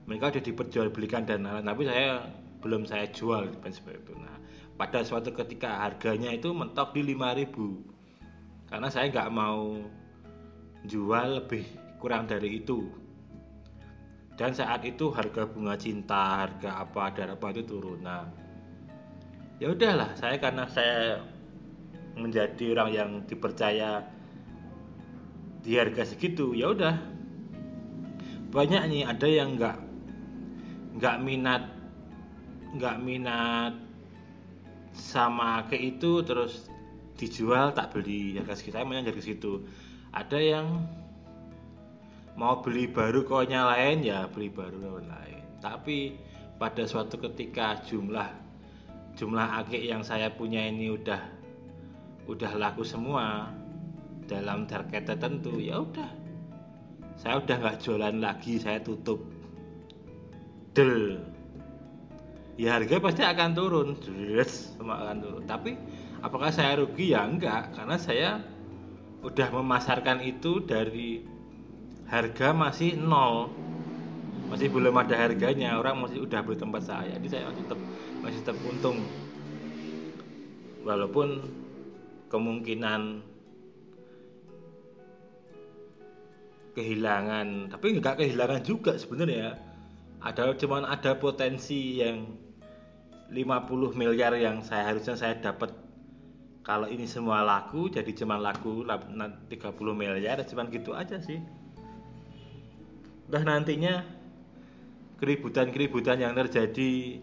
mereka 0.07 0.31
udah 0.31 0.43
diperjualbelikan 0.47 1.27
dan 1.27 1.43
lain 1.43 1.67
tapi 1.67 1.83
saya 1.83 2.31
belum 2.63 2.87
saya 2.87 3.11
jual 3.11 3.51
seperti 3.67 4.07
itu. 4.07 4.15
Nah 4.23 4.39
pada 4.79 5.03
suatu 5.03 5.35
ketika 5.35 5.83
harganya 5.83 6.31
itu 6.31 6.55
mentok 6.55 6.95
di 6.95 7.03
5000 7.03 8.71
karena 8.71 8.87
saya 8.87 9.11
nggak 9.11 9.31
mau 9.35 9.83
jual 10.87 11.43
lebih 11.43 11.67
kurang 11.99 12.31
dari 12.31 12.63
itu. 12.63 12.87
Dan 14.39 14.57
saat 14.57 14.87
itu 14.87 15.13
harga 15.13 15.45
bunga 15.45 15.77
cinta 15.77 16.47
harga 16.47 16.87
apa 16.87 17.13
dan 17.13 17.35
apa 17.35 17.51
itu 17.53 17.67
turun. 17.67 18.01
Nah 18.01 18.25
ya 19.61 19.77
udahlah 19.77 20.17
saya 20.17 20.41
karena 20.41 20.65
saya 20.73 21.21
menjadi 22.17 22.73
orang 22.75 22.91
yang 22.91 23.11
dipercaya 23.29 24.03
di 25.61 25.77
harga 25.77 26.09
segitu 26.09 26.57
ya 26.57 26.73
udah. 26.73 26.97
Banyak 28.51 28.83
nih 28.91 29.05
ada 29.07 29.29
yang 29.29 29.61
nggak 29.61 29.79
nggak 30.99 31.17
minat 31.23 31.63
nggak 32.75 32.97
minat 32.99 33.77
sama 34.91 35.69
ke 35.71 35.79
itu 35.79 36.25
terus 36.27 36.67
dijual 37.21 37.77
tak 37.77 37.93
beli 37.93 38.41
harga 38.41 38.57
segitu. 38.57 38.81
Saya 38.81 38.89
harga 38.89 39.23
segitu 39.23 39.53
ada 40.11 40.41
yang 40.41 40.89
mau 42.35 42.65
beli 42.65 42.89
baru 42.89 43.23
koinnya 43.29 43.69
lain 43.69 44.03
ya 44.03 44.25
beli 44.33 44.49
baru 44.49 45.05
lain. 45.05 45.45
Tapi 45.61 46.17
pada 46.57 46.89
suatu 46.89 47.21
ketika 47.21 47.85
jumlah 47.85 48.50
jumlah 49.21 49.61
akik 49.61 49.85
yang 49.85 50.01
saya 50.01 50.33
punya 50.33 50.65
ini 50.65 50.97
udah 50.97 51.21
udah 52.25 52.57
laku 52.57 52.89
semua 52.89 53.53
dalam 54.25 54.65
target 54.65 55.05
tertentu 55.13 55.61
ya 55.61 55.85
udah. 55.85 56.09
Saya 57.21 57.45
udah 57.45 57.57
nggak 57.61 57.85
jualan 57.85 58.17
lagi 58.17 58.57
saya 58.57 58.81
tutup. 58.81 59.21
Del. 60.73 61.21
Ya 62.57 62.81
harga 62.81 62.97
pasti 62.97 63.21
akan 63.21 63.51
turun. 63.53 63.89
Yes, 64.17 64.73
semua 64.81 65.05
akan 65.05 65.17
turun. 65.21 65.45
Tapi 65.45 65.77
apakah 66.25 66.49
saya 66.49 66.81
rugi? 66.81 67.13
Ya 67.13 67.29
enggak 67.29 67.77
karena 67.77 68.01
saya 68.01 68.41
udah 69.21 69.49
memasarkan 69.53 70.25
itu 70.25 70.65
dari 70.65 71.29
harga 72.09 72.57
masih 72.57 72.97
nol 72.97 73.53
masih 74.51 74.67
belum 74.67 74.99
ada 74.99 75.15
harganya. 75.15 75.79
Orang 75.79 76.03
masih 76.03 76.27
udah 76.27 76.43
beli 76.43 76.59
tempat 76.59 76.83
saya. 76.83 77.15
Jadi 77.15 77.29
saya 77.31 77.47
masih 77.49 77.63
tetap 77.63 77.81
masih 78.21 78.39
tetap 78.43 78.59
untung. 78.67 78.99
Walaupun 80.83 81.29
kemungkinan 82.27 83.23
kehilangan 86.71 87.75
tapi 87.75 87.87
nggak 88.03 88.19
kehilangan 88.19 88.61
juga 88.67 88.99
sebenarnya. 88.99 89.55
Ada 90.21 90.53
cuman 90.59 90.85
ada 90.85 91.17
potensi 91.17 92.03
yang 92.03 92.29
50 93.31 93.95
miliar 93.95 94.35
yang 94.37 94.61
saya 94.67 94.91
harusnya 94.91 95.15
saya 95.15 95.39
dapat. 95.39 95.71
Kalau 96.61 96.85
ini 96.91 97.09
semua 97.09 97.41
laku 97.41 97.89
jadi 97.89 98.13
cuma 98.13 98.37
laku 98.37 98.85
30 98.85 99.49
miliar 99.97 100.43
cuman 100.45 100.67
gitu 100.69 100.93
aja 100.93 101.17
sih. 101.23 101.41
Udah 103.31 103.47
nantinya 103.47 104.20
keributan-keributan 105.21 106.25
yang 106.25 106.33
terjadi. 106.33 107.21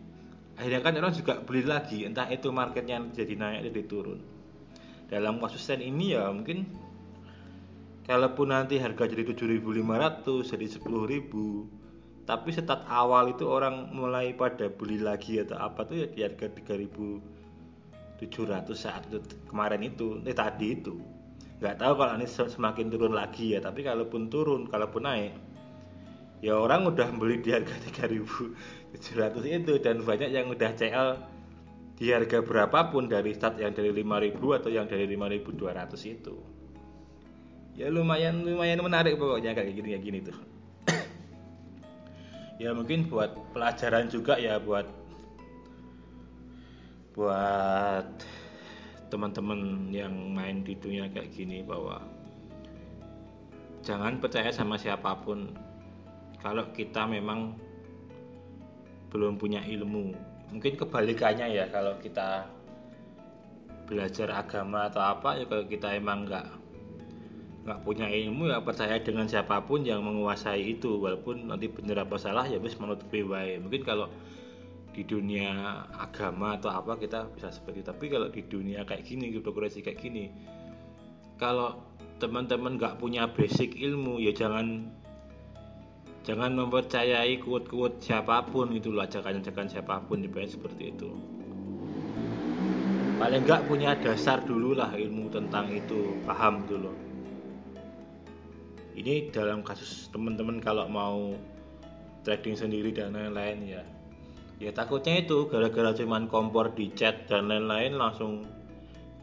Akhirnya 0.58 0.82
kan 0.82 0.94
orang 0.98 1.14
juga 1.14 1.42
beli 1.42 1.66
lagi 1.66 2.06
entah 2.06 2.30
itu 2.30 2.50
marketnya 2.54 3.02
jadi 3.14 3.34
naik 3.38 3.74
jadi 3.74 3.82
turun. 3.90 4.22
Dalam 5.10 5.42
kasus 5.42 5.62
sen 5.66 5.82
ini 5.82 6.14
ya 6.18 6.30
mungkin 6.34 6.66
kalaupun 8.06 8.54
nanti 8.54 8.80
harga 8.80 9.06
jadi 9.06 9.24
7.500 9.34 9.62
jadi 10.26 10.68
10.000 10.80 12.28
tapi 12.28 12.50
setat 12.52 12.84
awal 12.92 13.32
itu 13.32 13.48
orang 13.48 13.88
mulai 13.96 14.36
pada 14.36 14.68
beli 14.68 15.00
lagi 15.00 15.40
atau 15.40 15.56
apa 15.64 15.88
tuh 15.88 16.04
ya 16.04 16.08
di 16.12 16.22
harga 16.28 16.52
3.700 16.52 17.22
saat 18.76 19.08
itu 19.08 19.22
kemarin 19.48 19.80
itu 19.86 20.20
eh 20.26 20.36
tadi 20.36 20.74
itu. 20.76 20.98
Nggak 21.58 21.76
tahu 21.82 21.94
kalau 21.98 22.14
ini 22.18 22.28
semakin 22.30 22.86
turun 22.90 23.14
lagi 23.18 23.56
ya 23.56 23.64
tapi 23.64 23.82
kalaupun 23.86 24.30
turun 24.30 24.68
kalaupun 24.68 25.06
naik 25.08 25.47
ya 26.42 26.54
orang 26.54 26.86
udah 26.86 27.10
beli 27.18 27.42
di 27.42 27.50
harga 27.50 27.74
3700 27.90 28.54
itu 29.44 29.74
dan 29.82 30.06
banyak 30.06 30.30
yang 30.30 30.48
udah 30.54 30.72
CL 30.78 31.10
di 31.98 32.14
harga 32.14 32.46
berapapun 32.46 33.10
dari 33.10 33.34
start 33.34 33.58
yang 33.58 33.74
dari 33.74 33.90
5000 33.90 34.38
atau 34.38 34.70
yang 34.70 34.86
dari 34.86 35.10
5200 35.10 36.14
itu. 36.14 36.36
Ya 37.78 37.90
lumayan 37.90 38.46
lumayan 38.46 38.82
menarik 38.82 39.18
pokoknya 39.18 39.58
kayak 39.58 39.74
gini 39.74 39.88
kayak 39.94 40.06
gini 40.06 40.20
tuh. 40.22 40.38
Ya 42.58 42.74
mungkin 42.74 43.06
buat 43.06 43.38
pelajaran 43.54 44.10
juga 44.10 44.34
ya 44.42 44.58
buat 44.58 44.90
buat 47.14 48.10
teman-teman 49.14 49.90
yang 49.94 50.14
main 50.34 50.62
di 50.62 50.74
dunia 50.78 51.06
kayak 51.10 51.34
gini 51.34 51.62
bahwa 51.62 52.02
jangan 53.86 54.18
percaya 54.18 54.50
sama 54.50 54.78
siapa 54.78 55.18
pun 55.22 55.54
kalau 56.42 56.70
kita 56.74 57.06
memang 57.10 57.58
belum 59.10 59.40
punya 59.40 59.64
ilmu 59.64 60.14
mungkin 60.52 60.74
kebalikannya 60.80 61.52
ya 61.52 61.66
kalau 61.72 61.96
kita 62.00 62.48
belajar 63.88 64.28
agama 64.36 64.92
atau 64.92 65.00
apa 65.00 65.40
ya 65.40 65.46
kalau 65.48 65.64
kita 65.64 65.96
emang 65.96 66.28
nggak 66.28 66.48
nggak 67.68 67.80
punya 67.84 68.08
ilmu 68.08 68.48
ya 68.48 68.64
percaya 68.64 68.96
dengan 69.00 69.28
siapa 69.28 69.60
pun 69.64 69.84
yang 69.84 70.00
menguasai 70.00 70.80
itu 70.80 71.00
walaupun 71.04 71.52
nanti 71.52 71.68
benar 71.68 72.08
apa 72.08 72.16
salah 72.16 72.48
ya 72.48 72.60
bis 72.64 72.80
menutupi 72.80 73.24
wae 73.28 73.60
mungkin 73.60 73.84
kalau 73.84 74.08
di 74.96 75.04
dunia 75.04 75.84
agama 75.94 76.58
atau 76.58 76.74
apa 76.74 76.98
kita 76.98 77.30
bisa 77.36 77.52
seperti 77.52 77.84
itu. 77.84 77.92
tapi 77.92 78.06
kalau 78.10 78.28
di 78.32 78.42
dunia 78.48 78.88
kayak 78.88 79.04
gini 79.04 79.36
cryptocurrency 79.36 79.84
kayak 79.84 80.00
gini 80.00 80.32
kalau 81.36 81.84
teman-teman 82.18 82.80
nggak 82.80 82.98
punya 82.98 83.30
basic 83.30 83.78
ilmu 83.78 84.18
ya 84.24 84.32
jangan 84.32 84.90
jangan 86.28 86.52
mempercayai 86.60 87.40
kuat-kuat 87.40 88.04
siapa 88.04 88.44
pun 88.52 88.76
itu 88.76 88.92
loh 88.92 89.08
ajakan-ajakan 89.08 89.72
siapa 89.72 90.04
pun 90.04 90.20
juga 90.20 90.44
seperti 90.44 90.92
itu. 90.92 91.08
Paling 93.16 93.48
enggak 93.48 93.64
punya 93.66 93.96
dasar 93.96 94.44
dulu 94.44 94.76
lah 94.76 94.92
ilmu 94.92 95.32
tentang 95.32 95.72
itu 95.72 96.20
paham 96.28 96.68
dulu 96.68 97.08
ini 98.98 99.30
dalam 99.30 99.62
kasus 99.62 100.10
teman-teman 100.10 100.58
kalau 100.58 100.90
mau 100.90 101.38
trading 102.26 102.58
sendiri 102.58 102.90
dan 102.90 103.14
lain-lain 103.14 103.78
ya. 103.78 103.84
Ya 104.58 104.74
takutnya 104.74 105.22
itu 105.22 105.46
gara-gara 105.46 105.94
cuman 105.94 106.26
kompor 106.26 106.74
di 106.74 106.90
chat 106.98 107.30
dan 107.30 107.46
lain-lain 107.46 107.94
langsung 107.94 108.42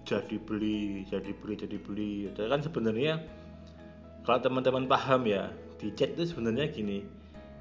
jadi 0.06 0.38
beli 0.38 1.02
jadi 1.10 1.34
beli 1.42 1.54
jadi 1.58 1.76
beli. 1.82 2.12
Itu 2.30 2.46
kan 2.46 2.62
sebenarnya 2.62 3.18
kalau 4.22 4.38
teman-teman 4.38 4.86
paham 4.86 5.26
ya 5.26 5.50
di 5.84 5.92
chat 5.92 6.16
itu 6.16 6.24
sebenarnya 6.32 6.72
gini. 6.72 7.04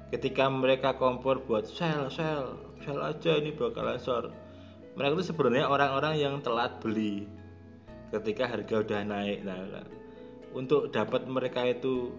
Ketika 0.08 0.48
mereka 0.48 0.96
kompor 0.96 1.44
buat 1.44 1.68
sell 1.68 2.08
sell 2.08 2.56
sell 2.80 3.04
aja 3.04 3.36
ini 3.36 3.52
bakalan 3.52 4.00
short 4.00 4.32
mereka 4.96 5.20
itu 5.20 5.24
sebenarnya 5.34 5.68
orang-orang 5.68 6.14
yang 6.16 6.34
telat 6.40 6.80
beli. 6.80 7.28
Ketika 8.08 8.48
harga 8.48 8.80
udah 8.80 9.00
naik 9.04 9.44
nah 9.44 9.84
untuk 10.56 10.88
dapat 10.94 11.26
mereka 11.28 11.66
itu 11.68 12.14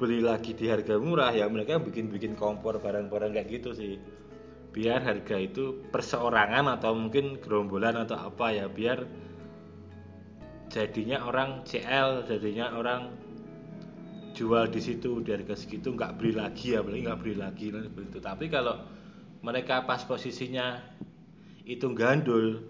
beli 0.00 0.24
lagi 0.24 0.56
di 0.56 0.64
harga 0.64 0.96
murah 0.96 1.28
ya 1.28 1.44
mereka 1.44 1.76
bikin-bikin 1.76 2.34
kompor 2.34 2.80
barang-barang 2.82 3.36
kayak 3.36 3.48
gitu 3.52 3.70
sih. 3.76 3.94
Biar 4.74 5.04
harga 5.04 5.36
itu 5.38 5.84
perseorangan 5.92 6.80
atau 6.80 6.96
mungkin 6.96 7.38
gerombolan 7.38 8.00
atau 8.00 8.16
apa 8.16 8.54
ya 8.54 8.66
biar 8.66 9.04
jadinya 10.72 11.26
orang 11.26 11.66
CL 11.66 12.24
jadinya 12.30 12.72
orang 12.78 13.29
jual 14.40 14.72
di 14.72 14.80
situ 14.80 15.20
di 15.20 15.36
harga 15.36 15.52
segitu 15.52 15.92
nggak 15.92 16.16
beli 16.16 16.32
lagi 16.32 16.72
ya 16.72 16.80
beli 16.80 17.04
nggak 17.04 17.18
beli 17.20 17.36
lagi 17.36 17.68
seperti 17.68 18.08
itu. 18.16 18.20
Tapi 18.24 18.48
kalau 18.48 18.80
mereka 19.44 19.84
pas 19.84 20.00
posisinya 20.00 20.80
itu 21.68 21.86
gandul 21.92 22.64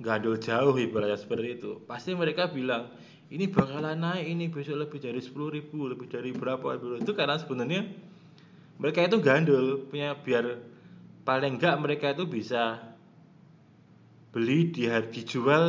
gandul 0.00 0.36
jauh 0.36 0.76
ibaratnya 0.76 1.16
seperti 1.16 1.60
itu 1.60 1.80
pasti 1.88 2.12
mereka 2.12 2.52
bilang 2.52 2.92
ini 3.32 3.48
bakalan 3.48 3.96
naik 3.96 4.26
ini 4.28 4.44
besok 4.52 4.76
lebih 4.86 4.98
dari 5.00 5.20
sepuluh 5.22 5.54
ribu 5.54 5.88
lebih 5.88 6.10
dari 6.10 6.30
berapa 6.36 6.76
itu 7.00 7.12
karena 7.16 7.40
sebenarnya 7.40 7.88
mereka 8.76 9.08
itu 9.08 9.16
gandul 9.24 9.88
punya 9.88 10.12
biar 10.20 10.60
paling 11.24 11.56
enggak 11.56 11.76
mereka 11.80 12.12
itu 12.12 12.28
bisa 12.28 12.92
beli 14.36 14.68
di 14.68 14.84
harga 14.84 15.08
dijual 15.16 15.64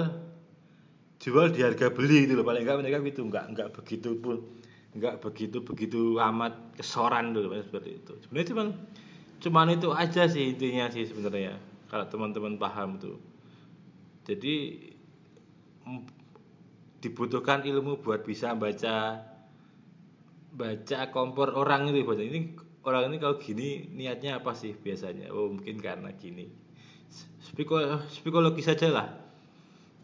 jual 1.18 1.50
di 1.50 1.66
harga 1.66 1.90
beli 1.90 2.30
itu 2.30 2.38
loh 2.38 2.46
paling 2.46 2.62
enggak 2.62 2.78
mereka 2.78 2.98
gitu 3.02 3.22
enggak 3.26 3.46
enggak 3.50 3.68
begitu 3.74 4.10
pun 4.22 4.38
enggak 4.94 5.18
begitu 5.22 5.58
begitu 5.66 6.22
amat 6.22 6.78
kesoran 6.78 7.34
dulu 7.34 7.58
seperti 7.58 8.02
itu. 8.02 8.14
Sebenarnya 8.26 8.48
cuma 8.54 8.64
cuman 9.38 9.68
itu 9.78 9.90
aja 9.94 10.26
sih 10.26 10.54
intinya 10.54 10.90
sih 10.90 11.06
sebenarnya 11.06 11.58
kalau 11.90 12.06
teman-teman 12.10 12.58
paham 12.58 12.98
tuh 12.98 13.22
jadi 14.26 14.78
dibutuhkan 17.00 17.62
ilmu 17.62 18.02
buat 18.02 18.26
bisa 18.26 18.58
baca 18.58 19.22
baca 20.58 21.00
kompor 21.14 21.54
orang 21.54 21.94
itu 21.94 22.02
buat 22.02 22.18
ini 22.18 22.58
orang 22.82 23.14
ini 23.14 23.18
kalau 23.22 23.38
gini 23.38 23.94
niatnya 23.94 24.42
apa 24.42 24.56
sih 24.56 24.74
biasanya? 24.74 25.30
Oh 25.30 25.52
mungkin 25.54 25.78
karena 25.84 26.10
gini. 26.16 26.48
Psikologi 27.48 28.64
saja 28.64 28.88
lah 28.92 29.27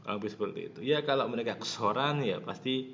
lebih 0.03 0.29
seperti 0.31 0.59
itu. 0.67 0.79
Ya 0.83 0.99
kalau 1.07 1.31
mereka 1.31 1.55
kesoran 1.55 2.19
ya 2.19 2.43
pasti 2.43 2.91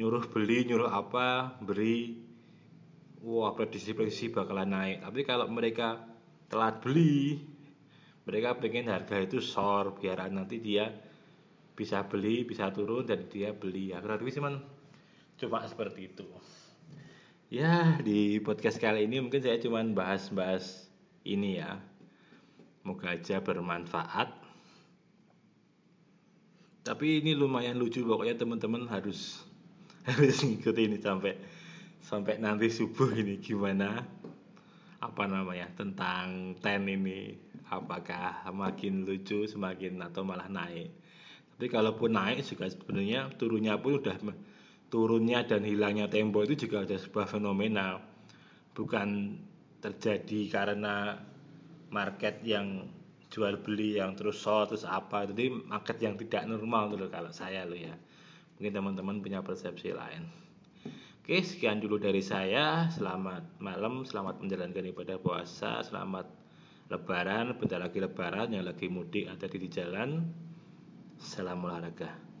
nyuruh 0.00 0.24
beli 0.32 0.64
nyuruh 0.64 0.88
apa 0.88 1.60
beri. 1.60 2.24
Wah 3.24 3.56
prediksi-prediksi 3.56 4.32
bakalan 4.32 4.72
naik. 4.72 4.98
Tapi 5.04 5.20
kalau 5.24 5.48
mereka 5.48 6.00
telat 6.48 6.80
beli 6.84 7.40
mereka 8.24 8.56
pengen 8.56 8.88
harga 8.88 9.20
itu 9.20 9.40
sor 9.44 9.96
biar 10.00 10.28
nanti 10.32 10.60
dia 10.60 10.88
bisa 11.76 12.04
beli 12.08 12.48
bisa 12.48 12.72
turun 12.72 13.04
dan 13.04 13.28
dia 13.28 13.52
beli. 13.52 13.92
Ya 13.92 14.00
kurang 14.00 14.24
lebih 14.24 14.34
cuman 14.40 14.54
cuma 15.36 15.60
seperti 15.68 16.08
itu. 16.08 16.24
Ya 17.52 18.00
di 18.00 18.40
podcast 18.40 18.80
kali 18.80 19.04
ini 19.04 19.20
mungkin 19.20 19.44
saya 19.44 19.60
cuman 19.60 19.92
bahas-bahas 19.92 20.88
ini 21.28 21.60
ya. 21.60 21.80
Moga 22.84 23.16
aja 23.16 23.40
bermanfaat 23.40 24.43
tapi 26.84 27.24
ini 27.24 27.32
lumayan 27.32 27.80
lucu 27.80 28.04
pokoknya 28.04 28.36
teman-teman 28.36 28.84
harus 28.92 29.40
harus 30.08 30.44
ngikutin 30.44 30.94
ini 30.94 30.98
sampai 31.00 31.32
sampai 32.04 32.36
nanti 32.36 32.68
subuh 32.68 33.08
ini 33.16 33.40
gimana 33.40 34.04
apa 35.00 35.24
namanya 35.24 35.72
tentang 35.72 36.56
ten 36.60 36.84
ini 36.84 37.32
apakah 37.72 38.44
makin 38.52 39.08
lucu 39.08 39.48
semakin 39.48 40.00
atau 40.00 40.24
malah 40.24 40.48
naik. 40.48 40.92
Tapi 41.54 41.66
kalaupun 41.70 42.12
naik 42.12 42.44
juga 42.44 42.68
sebenarnya 42.68 43.32
turunnya 43.36 43.76
pun 43.78 44.00
udah 44.00 44.16
turunnya 44.88 45.44
dan 45.44 45.64
hilangnya 45.64 46.08
tempo 46.08 46.40
itu 46.44 46.66
juga 46.68 46.84
ada 46.84 46.96
sebuah 46.96 47.28
fenomena. 47.28 48.00
Bukan 48.74 49.38
terjadi 49.80 50.40
karena 50.50 51.20
market 51.92 52.42
yang 52.42 52.88
jual 53.34 53.58
beli 53.58 53.98
yang 53.98 54.14
terus 54.14 54.38
short 54.38 54.70
terus 54.70 54.86
apa 54.86 55.26
jadi 55.26 55.50
market 55.50 55.98
yang 55.98 56.14
tidak 56.14 56.46
normal 56.46 56.94
dulu 56.94 57.10
kalau 57.10 57.34
saya 57.34 57.66
lo 57.66 57.74
ya 57.74 57.98
mungkin 58.54 58.70
teman-teman 58.70 59.18
punya 59.18 59.42
persepsi 59.42 59.90
lain 59.90 60.30
Oke, 61.24 61.40
sekian 61.40 61.80
dulu 61.80 61.96
dari 61.96 62.20
saya. 62.20 62.84
Selamat 62.92 63.56
malam, 63.56 64.04
selamat 64.04 64.44
menjalankan 64.44 64.92
ibadah 64.92 65.16
puasa, 65.16 65.80
selamat 65.80 66.28
lebaran, 66.92 67.56
bentar 67.56 67.80
lagi 67.80 67.96
lebaran 67.96 68.52
yang 68.52 68.68
lagi 68.68 68.92
mudik 68.92 69.32
ada 69.32 69.48
di 69.48 69.64
jalan. 69.72 70.20
Salam 71.16 71.64
olahraga. 71.64 72.33